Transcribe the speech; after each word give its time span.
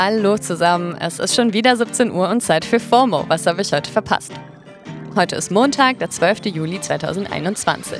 Hallo 0.00 0.38
zusammen, 0.38 0.96
es 1.00 1.18
ist 1.18 1.34
schon 1.34 1.52
wieder 1.52 1.74
17 1.74 2.12
Uhr 2.12 2.28
und 2.28 2.40
Zeit 2.40 2.64
für 2.64 2.78
FOMO. 2.78 3.24
Was 3.26 3.48
habe 3.48 3.62
ich 3.62 3.72
heute 3.72 3.90
verpasst? 3.90 4.30
Heute 5.16 5.34
ist 5.34 5.50
Montag, 5.50 5.98
der 5.98 6.08
12. 6.08 6.54
Juli 6.54 6.80
2021. 6.80 7.98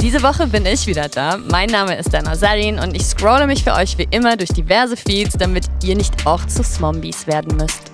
Diese 0.00 0.22
Woche 0.22 0.46
bin 0.46 0.64
ich 0.64 0.86
wieder 0.86 1.08
da. 1.08 1.36
Mein 1.38 1.70
Name 1.70 1.98
ist 1.98 2.14
Dana 2.14 2.36
Sarin 2.36 2.78
und 2.78 2.94
ich 2.94 3.04
scrolle 3.04 3.48
mich 3.48 3.64
für 3.64 3.72
euch 3.72 3.98
wie 3.98 4.06
immer 4.12 4.36
durch 4.36 4.50
diverse 4.50 4.96
Feeds, 4.96 5.36
damit 5.36 5.64
ihr 5.82 5.96
nicht 5.96 6.24
auch 6.24 6.46
zu 6.46 6.62
Smombies 6.62 7.26
werden 7.26 7.56
müsst. 7.56 7.91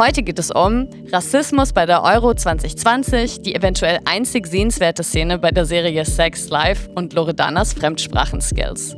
Heute 0.00 0.22
geht 0.22 0.38
es 0.38 0.50
um 0.50 0.88
Rassismus 1.12 1.74
bei 1.74 1.84
der 1.84 2.02
Euro 2.02 2.32
2020, 2.32 3.42
die 3.42 3.54
eventuell 3.54 3.98
einzig 4.06 4.46
sehenswerte 4.46 5.02
Szene 5.02 5.38
bei 5.38 5.50
der 5.50 5.66
Serie 5.66 6.06
Sex 6.06 6.48
Life 6.48 6.88
und 6.94 7.12
Loredanas 7.12 7.74
Fremdsprachenskills. 7.74 8.96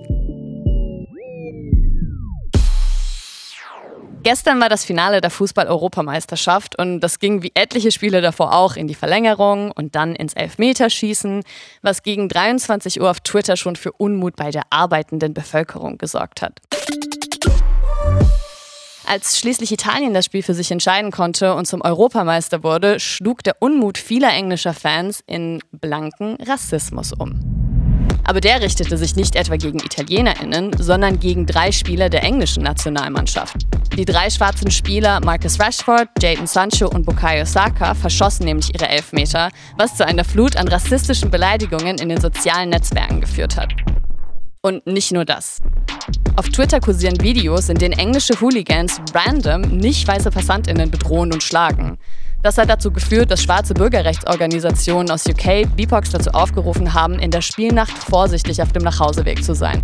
Gestern 4.23 4.61
war 4.61 4.69
das 4.69 4.85
Finale 4.85 5.21
der 5.21 5.31
Fußball-Europameisterschaft 5.31 6.79
und 6.79 7.01
das 7.01 7.19
ging 7.19 7.43
wie 7.43 7.51
etliche 7.55 7.91
Spiele 7.91 8.21
davor 8.21 8.55
auch 8.55 8.77
in 8.77 8.87
die 8.87 8.95
Verlängerung 8.95 9.73
und 9.73 9.97
dann 9.97 10.15
ins 10.15 10.35
Elfmeterschießen, 10.35 11.43
was 11.83 12.05
gegen 12.05 12.29
23 12.29 13.01
Uhr 13.01 13.11
auf 13.11 13.19
Twitter 13.19 13.57
schon 13.57 13.75
für 13.75 13.91
Unmut 13.91 14.37
bei 14.37 14.53
der 14.53 14.63
arbeitenden 14.71 15.35
Bevölkerung 15.35 15.99
gesorgt 15.99 16.43
hat. 16.43 16.61
Als 19.07 19.39
schließlich 19.39 19.73
Italien 19.73 20.15
das 20.15 20.27
Spiel 20.27 20.43
für 20.43 20.55
sich 20.55 20.71
entscheiden 20.71 21.11
konnte 21.11 21.55
und 21.55 21.67
zum 21.67 21.83
Europameister 21.83 22.63
wurde, 22.63 23.01
schlug 23.01 23.43
der 23.43 23.57
Unmut 23.61 23.99
vieler 23.99 24.33
englischer 24.33 24.75
Fans 24.75 25.23
in 25.27 25.61
blanken 25.73 26.37
Rassismus 26.41 27.13
um. 27.13 27.41
Aber 28.25 28.41
der 28.41 28.63
richtete 28.63 28.97
sich 28.97 29.17
nicht 29.17 29.35
etwa 29.35 29.57
gegen 29.57 29.81
ItalienerInnen, 29.81 30.71
sondern 30.79 31.19
gegen 31.19 31.45
drei 31.47 31.73
Spieler 31.73 32.09
der 32.09 32.23
englischen 32.23 32.63
Nationalmannschaft. 32.63 33.57
Die 33.97 34.05
drei 34.05 34.31
schwarzen 34.31 34.71
Spieler 34.71 35.21
Marcus 35.25 35.59
Rashford, 35.59 36.09
Jadon 36.21 36.47
Sancho 36.47 36.89
und 36.89 37.05
Bukayo 37.05 37.45
Saka 37.45 37.95
verschossen 37.95 38.45
nämlich 38.45 38.73
ihre 38.73 38.89
Elfmeter, 38.89 39.51
was 39.77 39.97
zu 39.97 40.07
einer 40.07 40.25
Flut 40.25 40.57
an 40.57 40.69
rassistischen 40.69 41.31
Beleidigungen 41.31 41.99
in 41.99 42.09
den 42.09 42.21
sozialen 42.21 42.71
Netzwerken 42.71 43.21
geführt 43.21 43.57
hat. 43.57 43.73
Und 44.63 44.87
nicht 44.87 45.11
nur 45.11 45.25
das. 45.25 45.61
Auf 46.35 46.49
Twitter 46.49 46.81
kursieren 46.81 47.21
Videos, 47.21 47.69
in 47.69 47.77
denen 47.77 47.99
englische 47.99 48.41
Hooligans 48.41 49.01
random 49.13 49.61
nicht 49.61 50.09
weiße 50.09 50.31
PassantInnen 50.31 50.91
bedrohen 50.91 51.31
und 51.31 51.43
schlagen. 51.43 51.99
Das 52.43 52.57
hat 52.57 52.71
dazu 52.71 52.91
geführt, 52.91 53.31
dass 53.31 53.43
schwarze 53.43 53.75
Bürgerrechtsorganisationen 53.75 55.11
aus 55.11 55.27
UK 55.27 55.77
BIPOX 55.77 56.11
dazu 56.11 56.31
aufgerufen 56.31 56.95
haben, 56.95 57.19
in 57.19 57.31
der 57.31 57.43
Spielnacht 57.43 57.93
vorsichtig 57.93 58.63
auf 58.63 58.73
dem 58.73 58.83
Nachhauseweg 58.83 59.45
zu 59.45 59.55
sein. 59.55 59.83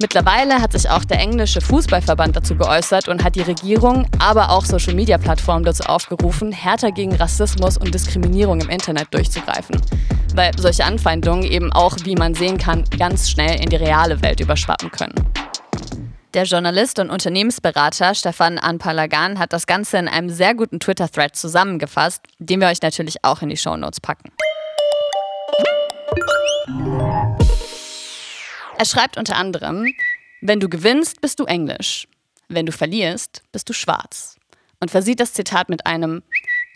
Mittlerweile 0.00 0.60
hat 0.60 0.72
sich 0.72 0.88
auch 0.88 1.04
der 1.04 1.20
englische 1.20 1.60
Fußballverband 1.60 2.34
dazu 2.34 2.56
geäußert 2.56 3.08
und 3.08 3.22
hat 3.22 3.36
die 3.36 3.42
Regierung, 3.42 4.06
aber 4.18 4.50
auch 4.50 4.64
Social-Media-Plattformen 4.64 5.64
dazu 5.64 5.84
aufgerufen, 5.84 6.50
härter 6.50 6.92
gegen 6.92 7.14
Rassismus 7.14 7.76
und 7.76 7.94
Diskriminierung 7.94 8.60
im 8.60 8.70
Internet 8.70 9.08
durchzugreifen. 9.12 9.80
Weil 10.34 10.50
solche 10.58 10.84
Anfeindungen 10.84 11.44
eben 11.44 11.72
auch, 11.72 11.96
wie 12.04 12.16
man 12.16 12.34
sehen 12.34 12.58
kann, 12.58 12.84
ganz 12.98 13.30
schnell 13.30 13.62
in 13.62 13.68
die 13.68 13.76
reale 13.76 14.20
Welt 14.22 14.40
überschwappen 14.40 14.90
können. 14.90 15.14
Der 16.34 16.42
Journalist 16.42 16.98
und 16.98 17.10
Unternehmensberater 17.10 18.12
Stefan 18.16 18.58
Anpalagan 18.58 19.38
hat 19.38 19.52
das 19.52 19.68
Ganze 19.68 19.98
in 19.98 20.08
einem 20.08 20.30
sehr 20.30 20.56
guten 20.56 20.80
Twitter-Thread 20.80 21.36
zusammengefasst, 21.36 22.22
den 22.40 22.60
wir 22.60 22.66
euch 22.66 22.82
natürlich 22.82 23.22
auch 23.22 23.40
in 23.40 23.50
die 23.50 23.56
Shownotes 23.56 24.00
packen. 24.00 24.32
Er 28.76 28.84
schreibt 28.84 29.16
unter 29.16 29.36
anderem, 29.36 29.86
wenn 30.40 30.58
du 30.58 30.68
gewinnst, 30.68 31.20
bist 31.20 31.38
du 31.38 31.44
englisch. 31.44 32.08
Wenn 32.48 32.66
du 32.66 32.72
verlierst, 32.72 33.42
bist 33.52 33.68
du 33.68 33.72
schwarz. 33.72 34.36
Und 34.80 34.90
versieht 34.90 35.20
das 35.20 35.34
Zitat 35.34 35.68
mit 35.68 35.86
einem, 35.86 36.24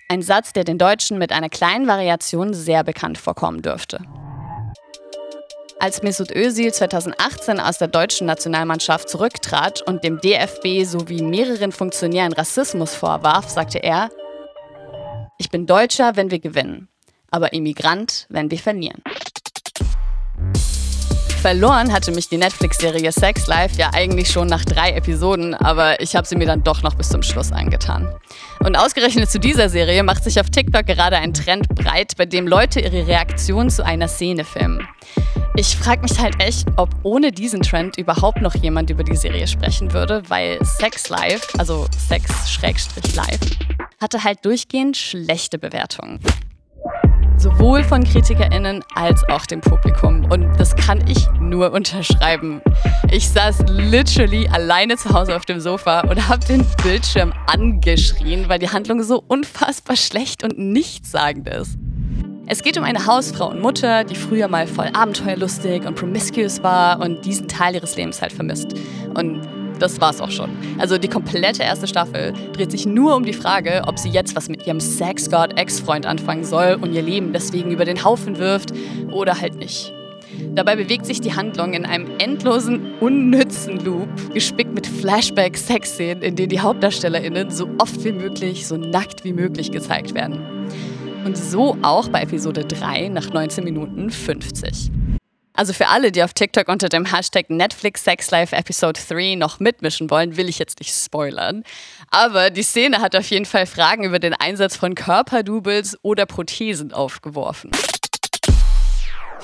ein 0.09 0.23
Satz, 0.23 0.53
der 0.53 0.63
den 0.63 0.79
Deutschen 0.79 1.19
mit 1.19 1.33
einer 1.33 1.49
kleinen 1.49 1.89
Variation 1.89 2.55
sehr 2.55 2.85
bekannt 2.85 3.19
vorkommen 3.19 3.61
dürfte. 3.61 3.99
Als 5.81 6.03
Mesut 6.03 6.35
Özil 6.35 6.73
2018 6.73 7.61
aus 7.61 7.79
der 7.79 7.87
deutschen 7.87 8.27
Nationalmannschaft 8.27 9.09
zurücktrat 9.09 9.81
und 9.83 10.03
dem 10.03 10.21
DFB 10.21 10.85
sowie 10.85 11.23
mehreren 11.23 11.71
Funktionären 11.71 12.33
Rassismus 12.33 12.97
vorwarf, 12.97 13.49
sagte 13.49 13.79
er, 13.79 14.11
ich 15.39 15.51
bin 15.51 15.67
Deutscher, 15.67 16.17
wenn 16.17 16.33
wir 16.33 16.41
gewinnen, 16.41 16.89
aber 17.31 17.53
Immigrant, 17.53 18.27
wenn 18.29 18.51
wir 18.51 18.59
verlieren. 18.59 19.05
Verloren 21.41 21.93
hatte 21.93 22.11
mich 22.11 22.29
die 22.29 22.37
Netflix-Serie 22.37 23.13
Sex 23.13 23.47
Life 23.47 23.77
ja 23.79 23.91
eigentlich 23.95 24.33
schon 24.33 24.49
nach 24.49 24.65
drei 24.65 24.91
Episoden, 24.91 25.55
aber 25.55 26.01
ich 26.01 26.17
habe 26.17 26.27
sie 26.27 26.35
mir 26.35 26.47
dann 26.47 26.65
doch 26.65 26.83
noch 26.83 26.97
bis 26.97 27.11
zum 27.11 27.23
Schluss 27.23 27.53
angetan. 27.53 28.13
Und 28.59 28.75
ausgerechnet 28.75 29.31
zu 29.31 29.39
dieser 29.39 29.69
Serie 29.69 30.03
macht 30.03 30.25
sich 30.25 30.41
auf 30.41 30.51
TikTok 30.51 30.87
gerade 30.87 31.19
ein 31.19 31.33
Trend 31.33 31.69
breit, 31.69 32.15
bei 32.19 32.27
dem 32.27 32.49
Leute 32.49 32.81
ihre 32.81 33.07
Reaktion 33.07 33.71
zu 33.71 33.87
einer 33.87 34.09
Szene 34.09 34.45
filmen. 34.45 34.89
Ich 35.59 35.77
frage 35.77 36.03
mich 36.03 36.17
halt 36.21 36.41
echt, 36.41 36.69
ob 36.77 36.89
ohne 37.03 37.33
diesen 37.33 37.63
Trend 37.63 37.99
überhaupt 37.99 38.41
noch 38.41 38.55
jemand 38.55 38.91
über 38.91 39.03
die 39.03 39.17
Serie 39.17 39.49
sprechen 39.49 39.93
würde, 39.93 40.23
weil 40.29 40.65
Sex 40.65 41.09
Life, 41.09 41.49
also 41.59 41.85
Sex-Live, 42.09 43.41
hatte 44.01 44.23
halt 44.23 44.45
durchgehend 44.45 44.97
schlechte 44.97 45.59
Bewertungen 45.59 46.21
sowohl 47.37 47.85
von 47.85 48.03
KritikerInnen 48.03 48.85
als 48.97 49.23
auch 49.29 49.47
dem 49.47 49.61
Publikum. 49.61 50.25
Und 50.31 50.45
das 50.59 50.75
kann 50.75 51.07
ich 51.07 51.29
nur 51.41 51.73
unterschreiben. 51.73 52.61
Ich 53.13 53.29
saß 53.29 53.65
literally 53.69 54.49
alleine 54.49 54.97
zu 54.97 55.13
Hause 55.13 55.37
auf 55.37 55.45
dem 55.45 55.61
Sofa 55.61 56.01
und 56.01 56.29
habe 56.29 56.45
den 56.47 56.67
Bildschirm 56.83 57.33
angeschrien, 57.47 58.49
weil 58.49 58.59
die 58.59 58.69
Handlung 58.69 59.05
so 59.05 59.23
unfassbar 59.27 59.97
schlecht 59.97 60.43
und 60.43 60.59
nichtssagend 60.59 61.49
ist. 61.49 61.79
Es 62.51 62.63
geht 62.63 62.79
um 62.79 62.85
eine 62.85 63.05
Hausfrau 63.05 63.51
und 63.51 63.61
Mutter, 63.61 64.05
die 64.05 64.15
früher 64.15 64.49
mal 64.49 64.67
voll 64.67 64.89
abenteuerlustig 64.95 65.87
und 65.87 65.97
promiscuous 65.97 66.63
war 66.63 66.99
und 66.99 67.27
diesen 67.27 67.47
Teil 67.47 67.75
ihres 67.75 67.95
Lebens 67.95 68.23
halt 68.23 68.33
vermisst. 68.33 68.73
Und 69.13 69.43
das 69.79 70.01
war's 70.01 70.23
auch 70.23 70.31
schon. 70.31 70.49
Also 70.79 70.97
die 70.97 71.09
komplette 71.09 71.63
erste 71.63 71.87
Staffel 71.87 72.33
dreht 72.55 72.71
sich 72.71 72.87
nur 72.87 73.15
um 73.17 73.27
die 73.27 73.35
Frage, 73.35 73.83
ob 73.87 73.99
sie 73.99 74.09
jetzt 74.09 74.35
was 74.35 74.49
mit 74.49 74.67
ihrem 74.67 74.81
Sexgod-Ex-Freund 74.81 76.07
anfangen 76.07 76.43
soll 76.43 76.79
und 76.81 76.95
ihr 76.95 77.03
Leben 77.03 77.35
deswegen 77.35 77.71
über 77.71 77.85
den 77.85 78.03
Haufen 78.03 78.39
wirft 78.39 78.73
oder 79.13 79.39
halt 79.39 79.57
nicht. 79.57 79.93
Dabei 80.55 80.77
bewegt 80.77 81.05
sich 81.05 81.21
die 81.21 81.35
Handlung 81.35 81.75
in 81.75 81.85
einem 81.85 82.07
endlosen, 82.19 82.95
unnützen 83.01 83.79
Loop, 83.85 84.09
gespickt 84.33 84.75
mit 84.75 84.87
Flashback-Sexszenen, 84.87 86.23
in 86.23 86.35
denen 86.35 86.49
die 86.49 86.63
HauptdarstellerInnen 86.63 87.51
so 87.51 87.69
oft 87.77 88.03
wie 88.05 88.13
möglich, 88.13 88.67
so 88.67 88.79
nackt 88.79 89.25
wie 89.25 89.35
möglich 89.35 89.71
gezeigt 89.71 90.15
werden. 90.15 90.41
Und 91.29 91.37
so 91.37 91.77
auch 91.83 92.09
bei 92.09 92.23
Episode 92.23 92.65
3 92.65 93.09
nach 93.09 93.31
19 93.31 93.63
Minuten 93.63 94.09
50. 94.09 94.91
Also 95.53 95.75
für 95.75 95.89
alle, 95.89 96.11
die 96.11 96.23
auf 96.23 96.33
TikTok 96.33 96.69
unter 96.69 96.89
dem 96.89 97.05
Hashtag 97.05 97.51
Netflix 97.51 98.03
Sex 98.03 98.31
Life 98.31 98.57
Episode 98.57 98.99
3 99.07 99.35
noch 99.35 99.61
mitmischen 99.61 100.09
wollen, 100.09 100.39
will 100.39 100.49
ich 100.49 100.59
jetzt 100.59 100.79
nicht 100.81 100.95
spoilern. 100.95 101.65
Aber 102.11 102.49
die 102.49 102.63
Szene 102.63 103.03
hat 103.03 103.15
auf 103.15 103.29
jeden 103.29 103.45
Fall 103.45 103.67
Fragen 103.67 104.05
über 104.05 104.19
den 104.19 104.33
Einsatz 104.33 104.75
von 104.75 104.95
Körperdoubles 104.95 105.99
oder 106.01 106.25
Prothesen 106.25 106.95
aufgeworfen. 106.95 107.73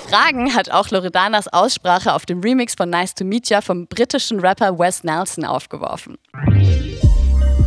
Fragen 0.09 0.55
hat 0.55 0.71
auch 0.71 0.89
Loredanas 0.89 1.47
Aussprache 1.53 2.13
auf 2.13 2.25
dem 2.25 2.39
Remix 2.39 2.73
von 2.73 2.89
Nice 2.89 3.13
to 3.13 3.25
Meet 3.25 3.49
Ya 3.49 3.61
vom 3.61 3.85
britischen 3.85 4.39
Rapper 4.39 4.79
Wes 4.79 5.03
Nelson 5.03 5.45
aufgeworfen. 5.45 6.17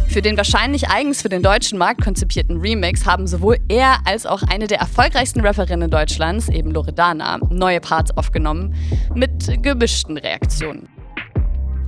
Für 0.09 0.23
den 0.23 0.39
wahrscheinlich 0.39 0.89
eigens 0.89 1.21
für 1.21 1.29
den 1.29 1.43
deutschen 1.43 1.79
Markt 1.79 2.03
konzipierten 2.03 2.57
Remix 2.57 3.05
haben 3.05 3.27
sowohl 3.27 3.59
er 3.69 3.99
als 4.07 4.25
auch 4.25 4.43
eine 4.43 4.67
der 4.67 4.79
erfolgreichsten 4.79 5.41
Rapperinnen 5.41 5.91
Deutschlands, 5.91 6.49
eben 6.49 6.71
Loredana, 6.71 7.39
neue 7.51 7.81
Parts 7.81 8.17
aufgenommen 8.17 8.75
mit 9.15 9.63
gemischten 9.63 10.17
Reaktionen. 10.17 10.89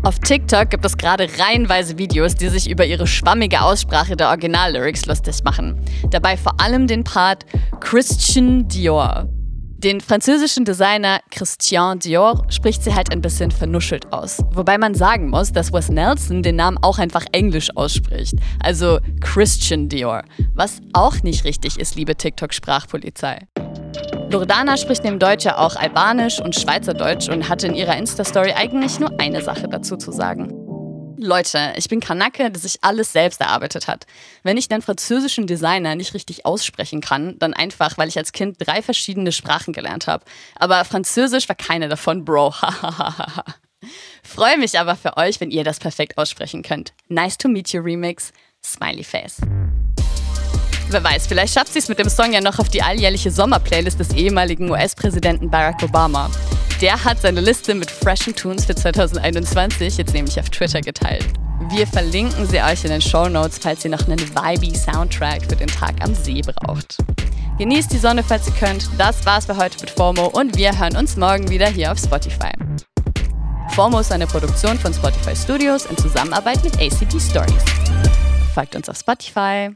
Auf 0.02 0.18
TikTok 0.18 0.68
gibt 0.70 0.84
es 0.84 0.96
gerade 0.96 1.28
reihenweise 1.38 1.96
Videos, 1.96 2.34
die 2.34 2.48
sich 2.48 2.70
über 2.70 2.84
ihre 2.84 3.06
schwammige 3.06 3.62
Aussprache 3.62 4.16
der 4.16 4.28
Originallyrics 4.28 5.06
lustig 5.06 5.42
machen. 5.42 5.80
Dabei 6.10 6.36
vor 6.36 6.60
allem 6.60 6.86
den 6.86 7.04
Part 7.04 7.46
Christian 7.80 8.68
Dior. 8.68 9.28
Den 9.82 10.02
französischen 10.02 10.66
Designer 10.66 11.20
Christian 11.30 12.00
Dior 12.00 12.44
spricht 12.50 12.84
sie 12.84 12.94
halt 12.94 13.10
ein 13.10 13.22
bisschen 13.22 13.50
vernuschelt 13.50 14.12
aus. 14.12 14.44
Wobei 14.52 14.76
man 14.76 14.94
sagen 14.94 15.30
muss, 15.30 15.52
dass 15.52 15.72
Wes 15.72 15.88
Nelson 15.88 16.42
den 16.42 16.56
Namen 16.56 16.76
auch 16.82 16.98
einfach 16.98 17.24
englisch 17.32 17.74
ausspricht. 17.74 18.34
Also 18.62 18.98
Christian 19.22 19.88
Dior. 19.88 20.24
Was 20.52 20.80
auch 20.92 21.22
nicht 21.22 21.44
richtig 21.44 21.78
ist, 21.78 21.96
liebe 21.96 22.14
TikTok-Sprachpolizei. 22.14 23.38
Loredana 24.30 24.76
spricht 24.76 25.02
neben 25.02 25.18
Deutsch 25.18 25.46
ja 25.46 25.56
auch 25.56 25.76
Albanisch 25.76 26.42
und 26.42 26.54
Schweizerdeutsch 26.54 27.30
und 27.30 27.48
hatte 27.48 27.66
in 27.66 27.74
ihrer 27.74 27.96
Insta-Story 27.96 28.52
eigentlich 28.52 29.00
nur 29.00 29.18
eine 29.18 29.40
Sache 29.42 29.66
dazu 29.66 29.96
zu 29.96 30.12
sagen. 30.12 30.59
Leute, 31.22 31.74
ich 31.76 31.88
bin 31.88 32.00
Kanake, 32.00 32.50
der 32.50 32.60
sich 32.60 32.78
alles 32.82 33.12
selbst 33.12 33.40
erarbeitet 33.40 33.88
hat. 33.88 34.06
Wenn 34.42 34.56
ich 34.56 34.68
den 34.68 34.82
französischen 34.82 35.46
Designer 35.46 35.94
nicht 35.94 36.14
richtig 36.14 36.46
aussprechen 36.46 37.00
kann, 37.00 37.38
dann 37.38 37.52
einfach, 37.52 37.98
weil 37.98 38.08
ich 38.08 38.16
als 38.16 38.32
Kind 38.32 38.56
drei 38.58 38.82
verschiedene 38.82 39.32
Sprachen 39.32 39.72
gelernt 39.72 40.06
habe. 40.06 40.24
Aber 40.56 40.84
Französisch 40.84 41.48
war 41.48 41.56
keine 41.56 41.88
davon, 41.88 42.24
Bro. 42.24 42.54
Freue 44.22 44.58
mich 44.58 44.78
aber 44.78 44.96
für 44.96 45.16
euch, 45.16 45.40
wenn 45.40 45.50
ihr 45.50 45.64
das 45.64 45.78
perfekt 45.78 46.18
aussprechen 46.18 46.62
könnt. 46.62 46.92
Nice 47.08 47.36
to 47.38 47.48
meet 47.48 47.72
you 47.72 47.82
Remix. 47.82 48.32
Smiley 48.62 49.04
Face. 49.04 49.38
Wer 50.90 51.04
weiß, 51.04 51.26
vielleicht 51.26 51.54
schafft 51.54 51.72
sie 51.72 51.78
es 51.78 51.88
mit 51.88 51.98
dem 51.98 52.08
Song 52.08 52.32
ja 52.32 52.40
noch 52.40 52.58
auf 52.58 52.68
die 52.68 52.82
alljährliche 52.82 53.30
Sommerplaylist 53.30 54.00
des 54.00 54.12
ehemaligen 54.12 54.70
US-Präsidenten 54.70 55.48
Barack 55.48 55.82
Obama. 55.82 56.30
Der 56.80 57.04
hat 57.04 57.20
seine 57.20 57.42
Liste 57.42 57.74
mit 57.74 57.90
freshen 57.90 58.34
Tunes 58.34 58.64
für 58.64 58.74
2021 58.74 59.98
jetzt 59.98 60.14
nämlich 60.14 60.40
auf 60.40 60.48
Twitter 60.48 60.80
geteilt. 60.80 61.26
Wir 61.68 61.86
verlinken 61.86 62.46
sie 62.46 62.62
euch 62.62 62.84
in 62.84 62.90
den 62.90 63.02
Show 63.02 63.28
Notes, 63.28 63.58
falls 63.58 63.84
ihr 63.84 63.90
noch 63.90 64.08
einen 64.08 64.18
vibey 64.18 64.74
Soundtrack 64.74 65.42
für 65.42 65.56
den 65.56 65.68
Tag 65.68 65.94
am 66.02 66.14
See 66.14 66.40
braucht. 66.40 66.96
Genießt 67.58 67.92
die 67.92 67.98
Sonne, 67.98 68.22
falls 68.22 68.46
ihr 68.46 68.54
könnt. 68.54 68.88
Das 68.96 69.26
war's 69.26 69.44
für 69.44 69.58
heute 69.58 69.78
mit 69.82 69.90
FOMO 69.90 70.28
und 70.28 70.56
wir 70.56 70.78
hören 70.78 70.96
uns 70.96 71.18
morgen 71.18 71.50
wieder 71.50 71.66
hier 71.66 71.92
auf 71.92 71.98
Spotify. 71.98 72.52
FOMO 73.74 74.00
ist 74.00 74.10
eine 74.10 74.26
Produktion 74.26 74.78
von 74.78 74.94
Spotify 74.94 75.36
Studios 75.36 75.84
in 75.84 75.98
Zusammenarbeit 75.98 76.64
mit 76.64 76.80
ACB 76.80 77.20
Stories. 77.20 77.62
Folgt 78.54 78.74
uns 78.74 78.88
auf 78.88 78.96
Spotify. 78.96 79.68